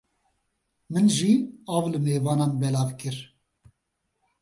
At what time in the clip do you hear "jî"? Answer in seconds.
1.17-1.33